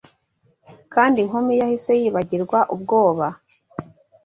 [0.93, 3.27] Kandi inkumi yahise yibagirwa ubwoba